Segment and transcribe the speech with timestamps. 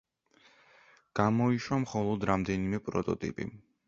[1.19, 3.47] გამოიშვა მხოლოდ რამდენიმე პროტოტიპი.